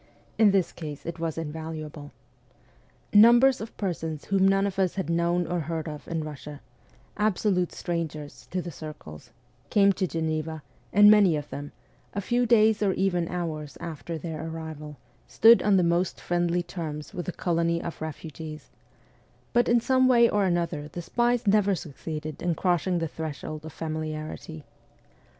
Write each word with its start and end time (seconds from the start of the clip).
In 0.39 0.49
this 0.49 0.71
case 0.71 1.05
it 1.05 1.19
was 1.19 1.37
invaluable. 1.37 2.11
Numbers 3.13 3.61
of 3.61 3.77
persons 3.77 4.25
whom 4.25 4.47
none 4.47 4.65
of 4.65 4.79
us 4.79 4.95
had 4.95 5.11
known 5.11 5.45
or 5.45 5.59
heard 5.59 5.87
of 5.87 6.07
in 6.07 6.23
Eussia 6.23 6.59
absolute 7.17 7.71
strangers 7.71 8.47
to 8.49 8.63
the 8.63 8.71
circles 8.71 9.29
came 9.69 9.93
to 9.93 10.07
Geneva, 10.07 10.63
and 10.91 11.11
many 11.11 11.35
of 11.35 11.51
them, 11.51 11.71
a 12.15 12.19
few 12.21 12.47
days 12.47 12.81
or 12.81 12.93
even 12.93 13.27
hours 13.27 13.77
after 13.79 14.17
their 14.17 14.47
arrival, 14.47 14.97
stood 15.27 15.61
on 15.61 15.77
the 15.77 15.83
WESTERN 15.83 15.87
EUROPE 15.87 16.17
287 16.17 16.17
most 16.17 16.19
friendly 16.87 16.91
terms 16.91 17.13
with 17.13 17.27
the 17.27 17.31
colony 17.31 17.79
of 17.79 18.01
refugees; 18.01 18.71
but 19.53 19.69
in 19.69 19.79
some 19.79 20.07
way 20.07 20.27
or 20.27 20.45
another 20.45 20.87
the 20.87 21.03
spies 21.03 21.45
never 21.45 21.75
succeeded 21.75 22.41
in 22.41 22.55
crossing 22.55 22.97
the 22.97 23.07
threshold 23.07 23.63
of 23.63 23.71
familiarity. 23.71 24.63